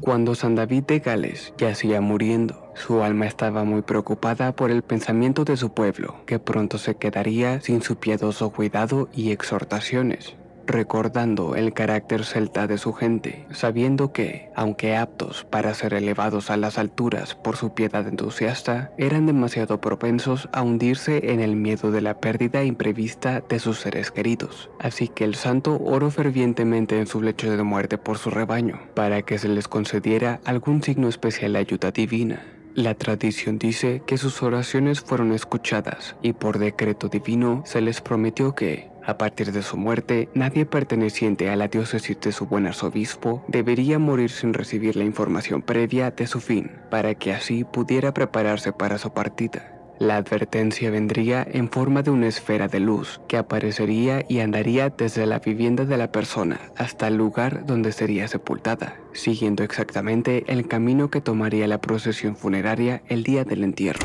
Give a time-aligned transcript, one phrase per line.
[0.00, 5.44] Cuando San David de Gales yacía muriendo, su alma estaba muy preocupada por el pensamiento
[5.44, 11.72] de su pueblo, que pronto se quedaría sin su piadoso cuidado y exhortaciones recordando el
[11.72, 17.34] carácter celta de su gente, sabiendo que, aunque aptos para ser elevados a las alturas
[17.34, 22.64] por su piedad entusiasta, eran demasiado propensos a hundirse en el miedo de la pérdida
[22.64, 24.70] imprevista de sus seres queridos.
[24.78, 29.22] Así que el santo oró fervientemente en su lecho de muerte por su rebaño, para
[29.22, 32.42] que se les concediera algún signo especial de ayuda divina.
[32.76, 38.54] La tradición dice que sus oraciones fueron escuchadas y por decreto divino se les prometió
[38.54, 43.44] que, a partir de su muerte, nadie perteneciente a la diócesis de su buen arzobispo
[43.48, 48.72] debería morir sin recibir la información previa de su fin, para que así pudiera prepararse
[48.72, 49.72] para su partida.
[49.98, 55.24] La advertencia vendría en forma de una esfera de luz que aparecería y andaría desde
[55.24, 61.08] la vivienda de la persona hasta el lugar donde sería sepultada, siguiendo exactamente el camino
[61.08, 64.04] que tomaría la procesión funeraria el día del entierro.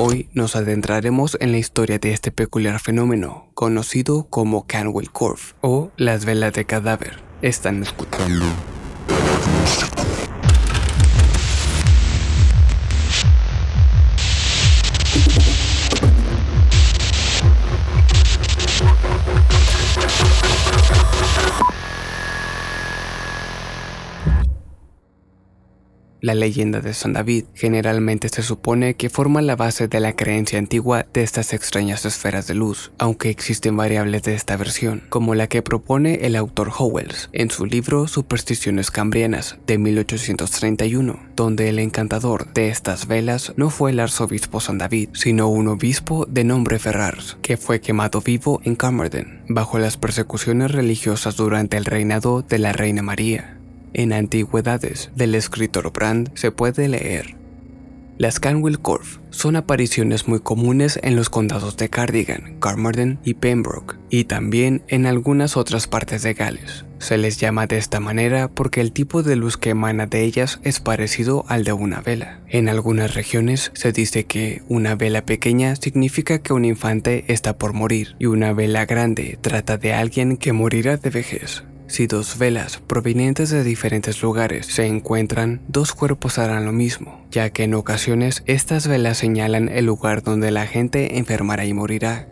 [0.00, 5.90] Hoy nos adentraremos en la historia de este peculiar fenómeno, conocido como Canwell Curve o
[5.96, 7.18] las velas de cadáver.
[7.42, 8.44] Están escuchando
[26.28, 30.58] La leyenda de San David generalmente se supone que forma la base de la creencia
[30.58, 35.46] antigua de estas extrañas esferas de luz, aunque existen variables de esta versión, como la
[35.46, 42.52] que propone el autor Howells en su libro Supersticiones Cambrianas de 1831, donde el encantador
[42.52, 47.38] de estas velas no fue el arzobispo San David, sino un obispo de nombre Ferrars,
[47.40, 52.74] que fue quemado vivo en Carmarthen, bajo las persecuciones religiosas durante el reinado de la
[52.74, 53.57] Reina María.
[53.94, 57.38] En Antigüedades del escritor Brand se puede leer.
[58.18, 63.94] Las Canwell Curve son apariciones muy comunes en los condados de Cardigan, Carmarthen y Pembroke,
[64.10, 66.84] y también en algunas otras partes de Gales.
[66.98, 70.58] Se les llama de esta manera porque el tipo de luz que emana de ellas
[70.64, 72.40] es parecido al de una vela.
[72.48, 77.72] En algunas regiones se dice que una vela pequeña significa que un infante está por
[77.72, 81.62] morir y una vela grande trata de alguien que morirá de vejez.
[81.88, 87.50] Si dos velas provenientes de diferentes lugares se encuentran, dos cuerpos harán lo mismo, ya
[87.50, 92.28] que en ocasiones estas velas señalan el lugar donde la gente enfermará y morirá,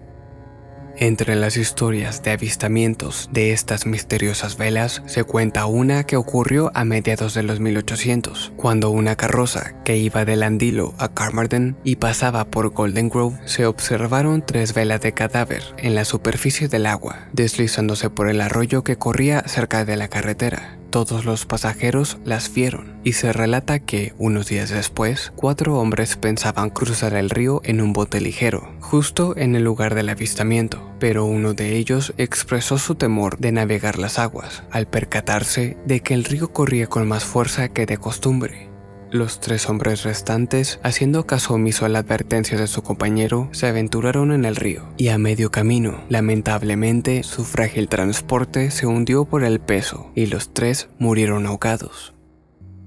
[0.98, 6.84] entre las historias de avistamientos de estas misteriosas velas se cuenta una que ocurrió a
[6.84, 12.44] mediados de los 1800, cuando una carroza que iba de Landilo a Carmarthen y pasaba
[12.46, 18.10] por Golden Grove se observaron tres velas de cadáver en la superficie del agua, deslizándose
[18.10, 20.78] por el arroyo que corría cerca de la carretera.
[20.96, 26.70] Todos los pasajeros las vieron y se relata que, unos días después, cuatro hombres pensaban
[26.70, 31.52] cruzar el río en un bote ligero, justo en el lugar del avistamiento, pero uno
[31.52, 36.54] de ellos expresó su temor de navegar las aguas, al percatarse de que el río
[36.54, 38.70] corría con más fuerza que de costumbre.
[39.12, 44.32] Los tres hombres restantes, haciendo caso omiso a la advertencia de su compañero, se aventuraron
[44.32, 49.60] en el río, y a medio camino, lamentablemente, su frágil transporte se hundió por el
[49.60, 52.14] peso, y los tres murieron ahogados.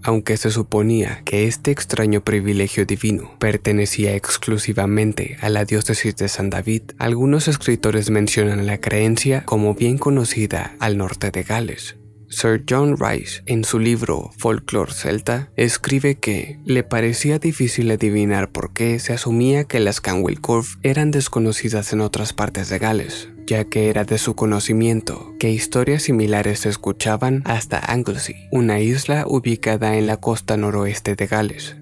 [0.03, 6.49] Aunque se suponía que este extraño privilegio divino pertenecía exclusivamente a la diócesis de San
[6.49, 11.98] David, algunos escritores mencionan la creencia como bien conocida al norte de Gales,
[12.29, 18.71] Sir John Rice, en su libro Folklore Celta, escribe que le parecía difícil adivinar por
[18.71, 23.65] qué se asumía que las Canwell Curve eran desconocidas en otras partes de Gales, ya
[23.65, 29.97] que era de su conocimiento que historias similares se escuchaban hasta Anglesey, una isla ubicada
[29.97, 31.77] en la costa noroeste de Gales.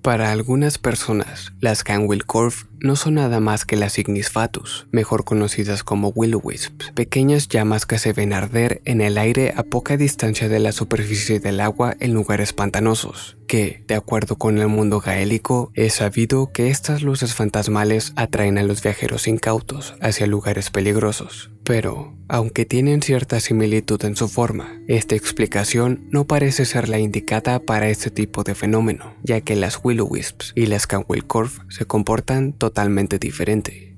[0.00, 5.24] Para algunas personas, las Canwell Curve no son nada más que las Ignis Fatus, mejor
[5.24, 9.96] conocidas como Will Wisps, pequeñas llamas que se ven arder en el aire a poca
[9.96, 15.00] distancia de la superficie del agua en lugares pantanosos, que, de acuerdo con el mundo
[15.00, 21.50] gaélico, es sabido que estas luces fantasmales atraen a los viajeros incautos hacia lugares peligrosos.
[21.64, 27.58] Pero, aunque tienen cierta similitud en su forma, esta explicación no parece ser la indicada
[27.58, 31.86] para este tipo de fenómeno, ya que las Will Wisps y las Canwell Curve se
[31.86, 32.73] comportan totalmente
[33.18, 33.94] diferente.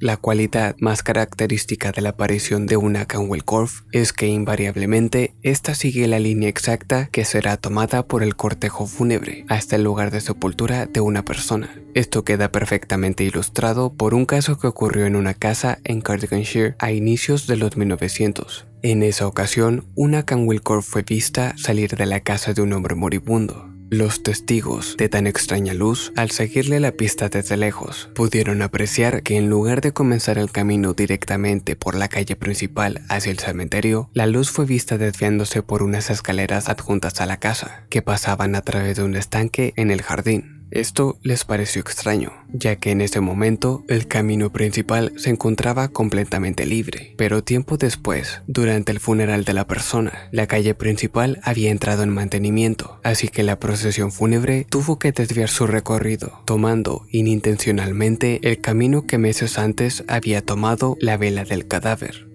[0.00, 5.74] La cualidad más característica de la aparición de una Canwell Corp es que invariablemente esta
[5.74, 10.20] sigue la línea exacta que será tomada por el cortejo fúnebre hasta el lugar de
[10.20, 11.82] sepultura de una persona.
[11.94, 16.92] Esto queda perfectamente ilustrado por un caso que ocurrió en una casa en Cardiganshire a
[16.92, 18.68] inicios de los 1900.
[18.82, 22.94] En esa ocasión, una Canwell Corp fue vista salir de la casa de un hombre
[22.94, 23.67] moribundo.
[23.90, 29.38] Los testigos de tan extraña luz, al seguirle la pista desde lejos, pudieron apreciar que
[29.38, 34.26] en lugar de comenzar el camino directamente por la calle principal hacia el cementerio, la
[34.26, 38.98] luz fue vista desviándose por unas escaleras adjuntas a la casa, que pasaban a través
[38.98, 40.57] de un estanque en el jardín.
[40.70, 46.66] Esto les pareció extraño, ya que en ese momento el camino principal se encontraba completamente
[46.66, 52.02] libre, pero tiempo después, durante el funeral de la persona, la calle principal había entrado
[52.02, 58.60] en mantenimiento, así que la procesión fúnebre tuvo que desviar su recorrido, tomando inintencionalmente el
[58.60, 62.27] camino que meses antes había tomado la vela del cadáver.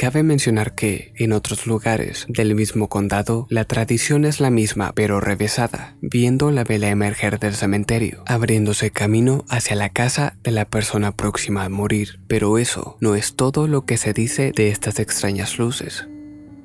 [0.00, 5.20] Cabe mencionar que, en otros lugares del mismo condado, la tradición es la misma pero
[5.20, 11.12] revesada, viendo la vela emerger del cementerio, abriéndose camino hacia la casa de la persona
[11.12, 12.18] próxima a morir.
[12.28, 16.08] Pero eso no es todo lo que se dice de estas extrañas luces.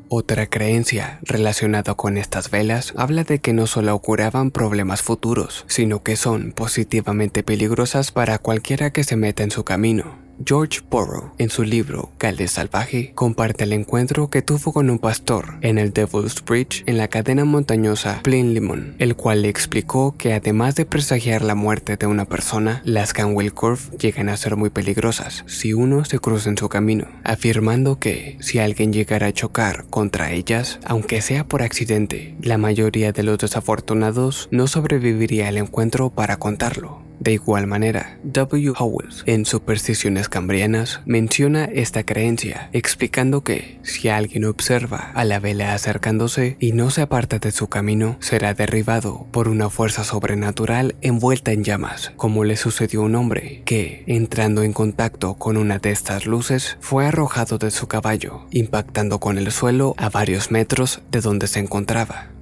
[0.08, 6.04] Otra creencia relacionada con estas velas habla de que no solo curaban problemas futuros, sino
[6.04, 10.25] que son positivamente peligrosas para cualquiera que se meta en su camino.
[10.44, 15.56] George Borrow, en su libro Calde Salvaje, comparte el encuentro que tuvo con un pastor
[15.62, 20.76] en el Devil's Bridge en la cadena montañosa Limon, el cual le explicó que además
[20.76, 25.44] de presagiar la muerte de una persona, las Canwell Curve llegan a ser muy peligrosas
[25.48, 30.32] si uno se cruza en su camino, afirmando que si alguien llegara a chocar contra
[30.32, 36.38] ellas, aunque sea por accidente, la mayoría de los desafortunados no sobreviviría al encuentro para
[36.38, 37.05] contarlo.
[37.26, 38.74] De igual manera, W.
[38.78, 45.74] Howells, en Supersticiones Cambrianas, menciona esta creencia, explicando que si alguien observa a la vela
[45.74, 51.52] acercándose y no se aparta de su camino, será derribado por una fuerza sobrenatural envuelta
[51.52, 55.90] en llamas, como le sucedió a un hombre que, entrando en contacto con una de
[55.90, 61.22] estas luces, fue arrojado de su caballo, impactando con el suelo a varios metros de
[61.22, 62.35] donde se encontraba.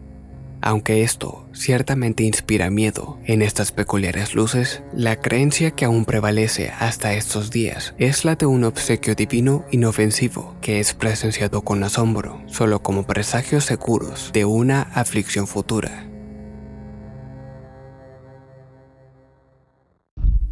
[0.65, 7.15] Aunque esto ciertamente inspira miedo en estas peculiares luces, la creencia que aún prevalece hasta
[7.15, 12.81] estos días es la de un obsequio divino inofensivo que es presenciado con asombro, solo
[12.81, 16.07] como presagios seguros de una aflicción futura.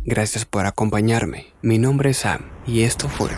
[0.04, 3.30] Gracias por acompañarme, mi nombre es Sam y esto fue